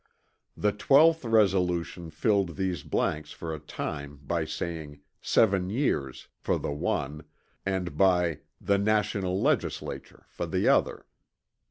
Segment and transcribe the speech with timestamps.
[0.57, 6.71] The 12th resolution filled these blanks for a time by saying "seven years" for the
[6.71, 7.23] one
[7.67, 11.05] and by "the National legislature" for the other.